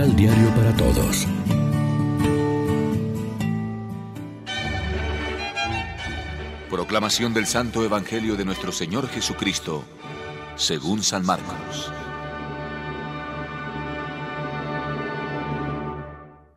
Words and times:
Devocional 0.00 0.16
Diario 0.16 0.48
para 0.54 0.76
Todos. 0.76 1.26
Proclamación 6.70 7.34
del 7.34 7.46
Santo 7.46 7.84
Evangelio 7.84 8.36
de 8.36 8.44
nuestro 8.46 8.72
Señor 8.72 9.08
Jesucristo, 9.08 9.84
según 10.56 11.02
San 11.02 11.26
Marcos. 11.26 11.92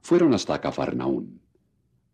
Fueron 0.01 0.33
hasta 0.33 0.61
Cafarnaún. 0.61 1.41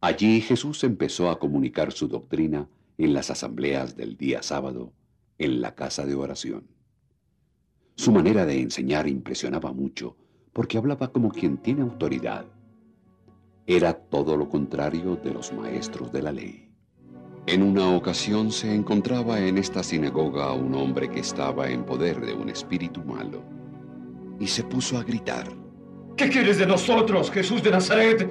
Allí 0.02 0.42
Jesús 0.42 0.84
empezó 0.84 1.30
a 1.30 1.38
comunicar 1.38 1.92
su 1.92 2.08
doctrina 2.08 2.68
en 2.98 3.14
las 3.14 3.30
asambleas 3.30 3.96
del 3.96 4.18
día 4.18 4.42
sábado, 4.42 4.94
en 5.38 5.62
la 5.62 5.76
casa 5.76 6.06
de 6.06 6.16
oración. 6.16 6.68
Su 7.96 8.12
manera 8.12 8.46
de 8.46 8.62
enseñar 8.62 9.08
impresionaba 9.08 9.74
mucho 9.74 10.16
porque 10.54 10.78
hablaba 10.78 11.12
como 11.12 11.30
quien 11.30 11.58
tiene 11.58 11.82
autoridad. 11.82 12.46
Era 13.66 13.94
todo 13.94 14.36
lo 14.36 14.50
contrario 14.50 15.16
de 15.16 15.32
los 15.32 15.54
maestros 15.54 16.12
de 16.12 16.22
la 16.22 16.32
ley. 16.32 16.70
En 17.46 17.64
una 17.64 17.96
ocasión 17.96 18.52
se 18.52 18.74
encontraba 18.74 19.40
en 19.40 19.58
esta 19.58 19.82
sinagoga 19.82 20.54
un 20.54 20.76
hombre 20.76 21.10
que 21.10 21.20
estaba 21.20 21.70
en 21.70 21.84
poder 21.84 22.20
de 22.20 22.34
un 22.34 22.50
espíritu 22.50 23.04
malo 23.04 23.42
y 24.40 24.48
se 24.48 24.64
puso 24.64 24.98
a 24.98 25.04
gritar. 25.04 25.48
¿Qué 26.16 26.30
quieres 26.30 26.58
de 26.58 26.68
nosotros, 26.68 27.32
Jesús 27.32 27.64
de 27.64 27.72
Nazaret? 27.72 28.30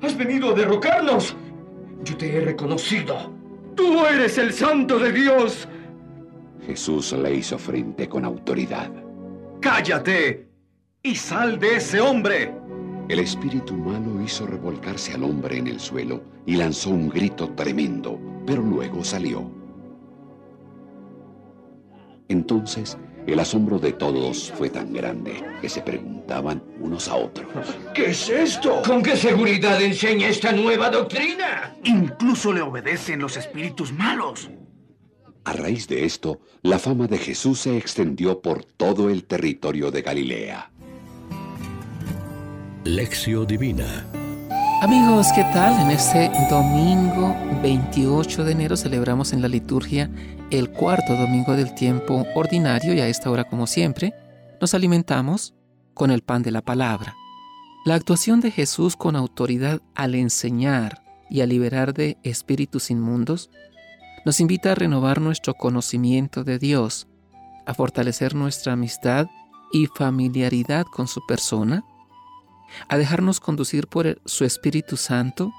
¿Has 0.00 0.16
venido 0.16 0.50
a 0.50 0.54
derrocarnos? 0.54 1.36
Yo 2.04 2.16
te 2.16 2.36
he 2.36 2.40
reconocido. 2.40 3.32
Tú 3.74 4.04
eres 4.06 4.38
el 4.38 4.52
santo 4.52 4.98
de 4.98 5.12
Dios. 5.12 5.68
Jesús 6.66 7.12
le 7.12 7.34
hizo 7.34 7.58
frente 7.58 8.08
con 8.08 8.24
autoridad. 8.24 8.90
¡Cállate! 9.60 10.47
Y 11.08 11.14
sal 11.14 11.58
de 11.58 11.76
ese 11.76 12.02
hombre. 12.02 12.52
El 13.08 13.20
espíritu 13.20 13.72
malo 13.72 14.22
hizo 14.22 14.46
revolcarse 14.46 15.14
al 15.14 15.24
hombre 15.24 15.56
en 15.56 15.66
el 15.66 15.80
suelo 15.80 16.22
y 16.44 16.56
lanzó 16.56 16.90
un 16.90 17.08
grito 17.08 17.48
tremendo, 17.54 18.20
pero 18.46 18.60
luego 18.60 19.02
salió. 19.02 19.50
Entonces 22.28 22.98
el 23.26 23.40
asombro 23.40 23.78
de 23.78 23.94
todos 23.94 24.52
fue 24.52 24.68
tan 24.68 24.92
grande 24.92 25.42
que 25.62 25.70
se 25.70 25.80
preguntaban 25.80 26.62
unos 26.78 27.08
a 27.08 27.16
otros. 27.16 27.48
¿Qué 27.94 28.10
es 28.10 28.28
esto? 28.28 28.82
¿Con 28.86 29.02
qué 29.02 29.16
seguridad 29.16 29.80
enseña 29.80 30.28
esta 30.28 30.52
nueva 30.52 30.90
doctrina? 30.90 31.74
Incluso 31.84 32.52
le 32.52 32.60
obedecen 32.60 33.20
los 33.20 33.38
espíritus 33.38 33.94
malos. 33.94 34.50
A 35.44 35.54
raíz 35.54 35.88
de 35.88 36.04
esto, 36.04 36.42
la 36.60 36.78
fama 36.78 37.06
de 37.06 37.16
Jesús 37.16 37.60
se 37.60 37.78
extendió 37.78 38.42
por 38.42 38.66
todo 38.66 39.08
el 39.08 39.24
territorio 39.24 39.90
de 39.90 40.02
Galilea. 40.02 40.70
Lección 42.88 43.46
Divina 43.46 44.06
Amigos, 44.80 45.26
¿qué 45.34 45.42
tal? 45.52 45.78
En 45.78 45.90
este 45.90 46.30
domingo 46.48 47.36
28 47.60 48.44
de 48.44 48.52
enero 48.52 48.78
celebramos 48.78 49.34
en 49.34 49.42
la 49.42 49.48
liturgia 49.48 50.10
el 50.50 50.70
cuarto 50.70 51.14
domingo 51.14 51.52
del 51.52 51.74
tiempo 51.74 52.26
ordinario 52.34 52.94
y 52.94 53.00
a 53.00 53.06
esta 53.06 53.30
hora, 53.30 53.44
como 53.44 53.66
siempre, 53.66 54.14
nos 54.58 54.72
alimentamos 54.72 55.54
con 55.92 56.10
el 56.10 56.22
pan 56.22 56.42
de 56.42 56.50
la 56.50 56.62
palabra. 56.62 57.14
La 57.84 57.94
actuación 57.94 58.40
de 58.40 58.50
Jesús 58.50 58.96
con 58.96 59.16
autoridad 59.16 59.82
al 59.94 60.14
enseñar 60.14 61.02
y 61.28 61.42
a 61.42 61.46
liberar 61.46 61.92
de 61.92 62.16
espíritus 62.22 62.90
inmundos 62.90 63.50
nos 64.24 64.40
invita 64.40 64.72
a 64.72 64.76
renovar 64.76 65.20
nuestro 65.20 65.52
conocimiento 65.52 66.42
de 66.42 66.58
Dios, 66.58 67.06
a 67.66 67.74
fortalecer 67.74 68.34
nuestra 68.34 68.72
amistad 68.72 69.26
y 69.74 69.88
familiaridad 69.88 70.86
con 70.86 71.06
su 71.06 71.20
persona, 71.26 71.84
a 72.88 72.96
dejarnos 72.96 73.40
conducir 73.40 73.86
por 73.86 74.20
su 74.24 74.44
Espíritu 74.44 74.96
Santo 74.96 75.52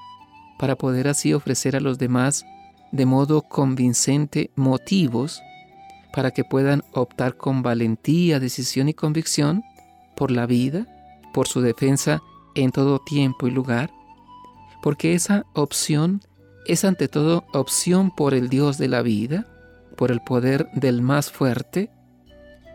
para 0.58 0.76
poder 0.76 1.08
así 1.08 1.32
ofrecer 1.32 1.76
a 1.76 1.80
los 1.80 1.98
demás 1.98 2.44
de 2.92 3.06
modo 3.06 3.42
convincente 3.42 4.50
motivos 4.56 5.42
para 6.12 6.32
que 6.32 6.44
puedan 6.44 6.82
optar 6.92 7.36
con 7.36 7.62
valentía, 7.62 8.40
decisión 8.40 8.88
y 8.88 8.94
convicción 8.94 9.62
por 10.16 10.30
la 10.30 10.46
vida, 10.46 10.86
por 11.32 11.46
su 11.46 11.60
defensa 11.60 12.20
en 12.54 12.72
todo 12.72 12.98
tiempo 12.98 13.46
y 13.46 13.50
lugar, 13.50 13.90
porque 14.82 15.14
esa 15.14 15.46
opción 15.54 16.20
es 16.66 16.84
ante 16.84 17.08
todo 17.08 17.44
opción 17.52 18.10
por 18.10 18.34
el 18.34 18.48
Dios 18.48 18.76
de 18.76 18.88
la 18.88 19.02
vida, 19.02 19.46
por 19.96 20.10
el 20.10 20.20
poder 20.20 20.68
del 20.74 21.02
más 21.02 21.30
fuerte, 21.30 21.90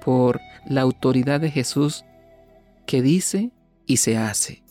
por 0.04 0.40
la 0.68 0.82
autoridad 0.82 1.40
de 1.40 1.52
Jesús 1.52 2.06
que 2.86 3.02
dice 3.02 3.52
y 3.86 3.98
se 3.98 4.18
hace. 4.18 4.64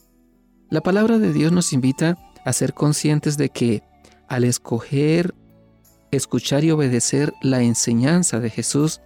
La 0.71 0.81
palabra 0.81 1.19
de 1.19 1.33
Dios 1.33 1.53
nos 1.53 1.73
invita 1.73 2.19
a 2.45 2.53
ser 2.53 2.75
conscientes 2.75 3.37
de 3.37 3.49
que 3.49 3.83
al 4.29 4.45
escoger, 4.45 5.35
escuchar 6.11 6.65
y 6.65 6.71
obedecer 6.71 7.33
la 7.43 7.63
enseñanza 7.63 8.41
de 8.41 8.51
Jesús 8.51 9.01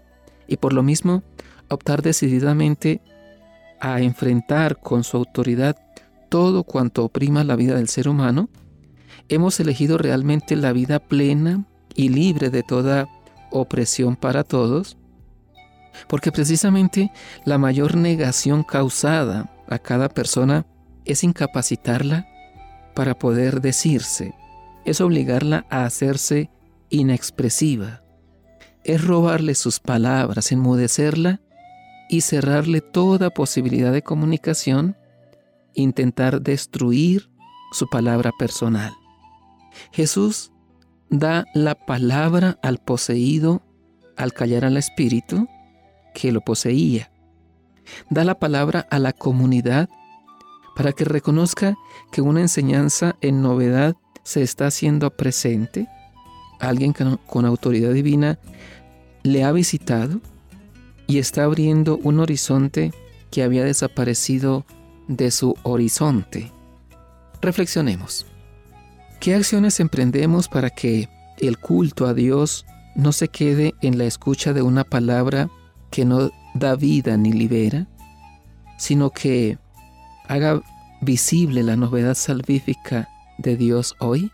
y 0.46 0.56
por 0.56 0.72
lo 0.72 0.82
mismo 0.82 1.22
optar 1.68 2.02
decididamente 2.02 3.02
a 3.80 4.00
enfrentar 4.00 4.80
con 4.80 5.04
su 5.04 5.16
autoridad 5.16 5.76
todo 6.28 6.64
cuanto 6.64 7.04
oprima 7.04 7.44
la 7.44 7.56
vida 7.56 7.74
del 7.76 7.88
ser 7.88 8.08
humano, 8.08 8.48
hemos 9.28 9.60
elegido 9.60 9.98
realmente 9.98 10.56
la 10.56 10.72
vida 10.72 10.98
plena 10.98 11.64
y 11.94 12.08
libre 12.08 12.50
de 12.50 12.62
toda 12.62 13.08
opresión 13.50 14.16
para 14.16 14.44
todos, 14.44 14.96
porque 16.08 16.32
precisamente 16.32 17.10
la 17.44 17.58
mayor 17.58 17.96
negación 17.96 18.62
causada 18.62 19.50
a 19.68 19.78
cada 19.78 20.08
persona 20.08 20.66
es 21.04 21.24
incapacitarla 21.24 22.26
para 22.94 23.18
poder 23.18 23.60
decirse, 23.60 24.34
es 24.84 25.00
obligarla 25.00 25.66
a 25.70 25.84
hacerse 25.84 26.50
inexpresiva, 26.90 28.02
es 28.84 29.04
robarle 29.04 29.54
sus 29.54 29.80
palabras, 29.80 30.52
enmudecerla 30.52 31.40
y 32.08 32.22
cerrarle 32.22 32.80
toda 32.80 33.30
posibilidad 33.30 33.92
de 33.92 34.02
comunicación, 34.02 34.96
intentar 35.74 36.40
destruir 36.40 37.30
su 37.72 37.88
palabra 37.88 38.32
personal. 38.38 38.92
Jesús 39.92 40.52
da 41.10 41.44
la 41.54 41.74
palabra 41.74 42.58
al 42.62 42.78
poseído 42.78 43.62
al 44.16 44.32
callar 44.32 44.64
al 44.64 44.76
espíritu 44.76 45.48
que 46.14 46.32
lo 46.32 46.40
poseía. 46.40 47.12
Da 48.10 48.24
la 48.24 48.38
palabra 48.38 48.86
a 48.90 48.98
la 48.98 49.12
comunidad 49.12 49.88
para 50.76 50.92
que 50.92 51.04
reconozca 51.04 51.76
que 52.12 52.20
una 52.20 52.40
enseñanza 52.40 53.16
en 53.20 53.42
novedad 53.42 53.96
se 54.22 54.42
está 54.42 54.66
haciendo 54.66 55.10
presente. 55.10 55.88
Alguien 56.60 56.92
con 56.92 57.44
autoridad 57.44 57.92
divina 57.92 58.38
le 59.22 59.44
ha 59.44 59.52
visitado 59.52 60.20
y 61.06 61.18
está 61.18 61.44
abriendo 61.44 61.98
un 62.02 62.20
horizonte 62.20 62.92
que 63.30 63.42
había 63.42 63.64
desaparecido 63.64 64.64
de 65.08 65.30
su 65.30 65.56
horizonte. 65.62 66.52
Reflexionemos. 67.40 68.26
¿Qué 69.20 69.34
acciones 69.34 69.80
emprendemos 69.80 70.48
para 70.48 70.70
que 70.70 71.08
el 71.38 71.58
culto 71.58 72.06
a 72.06 72.14
Dios 72.14 72.66
no 72.94 73.12
se 73.12 73.28
quede 73.28 73.74
en 73.80 73.98
la 73.98 74.04
escucha 74.04 74.52
de 74.52 74.62
una 74.62 74.84
palabra 74.84 75.50
que 75.90 76.04
no 76.04 76.30
da 76.58 76.76
vida 76.76 77.16
ni 77.16 77.32
libera, 77.32 77.86
sino 78.78 79.10
que 79.10 79.58
haga 80.26 80.62
visible 81.00 81.62
la 81.62 81.76
novedad 81.76 82.14
salvífica 82.14 83.08
de 83.38 83.56
Dios 83.56 83.94
hoy? 83.98 84.30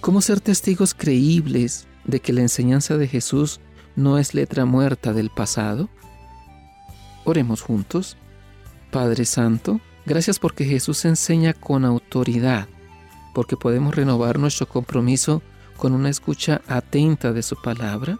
¿Cómo 0.00 0.20
ser 0.20 0.40
testigos 0.40 0.94
creíbles 0.94 1.86
de 2.04 2.20
que 2.20 2.32
la 2.32 2.40
enseñanza 2.40 2.96
de 2.96 3.08
Jesús 3.08 3.60
no 3.96 4.18
es 4.18 4.34
letra 4.34 4.64
muerta 4.64 5.12
del 5.12 5.30
pasado? 5.30 5.88
Oremos 7.24 7.60
juntos. 7.60 8.16
Padre 8.90 9.24
Santo, 9.24 9.80
gracias 10.06 10.38
porque 10.38 10.64
Jesús 10.64 11.04
enseña 11.04 11.52
con 11.52 11.84
autoridad, 11.84 12.66
porque 13.34 13.56
podemos 13.56 13.94
renovar 13.94 14.38
nuestro 14.38 14.66
compromiso 14.66 15.42
con 15.76 15.92
una 15.92 16.08
escucha 16.08 16.60
atenta 16.66 17.32
de 17.32 17.42
su 17.42 17.56
palabra, 17.60 18.18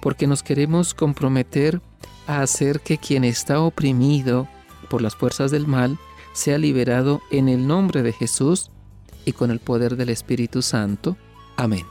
porque 0.00 0.26
nos 0.26 0.42
queremos 0.42 0.94
comprometer 0.94 1.82
a 2.26 2.42
hacer 2.42 2.80
que 2.80 2.98
quien 2.98 3.24
está 3.24 3.60
oprimido 3.60 4.48
por 4.88 5.02
las 5.02 5.16
fuerzas 5.16 5.50
del 5.50 5.66
mal 5.66 5.98
sea 6.32 6.58
liberado 6.58 7.22
en 7.30 7.48
el 7.48 7.66
nombre 7.66 8.02
de 8.02 8.12
Jesús 8.12 8.70
y 9.24 9.32
con 9.32 9.50
el 9.50 9.60
poder 9.60 9.96
del 9.96 10.10
Espíritu 10.10 10.62
Santo. 10.62 11.16
Amén. 11.56 11.84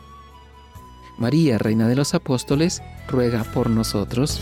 María, 1.18 1.58
Reina 1.58 1.88
de 1.88 1.96
los 1.96 2.14
Apóstoles, 2.14 2.82
ruega 3.08 3.44
por 3.44 3.70
nosotros. 3.70 4.42